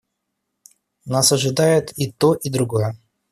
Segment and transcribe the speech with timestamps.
[1.05, 2.95] Нас ожидает и то, и другое.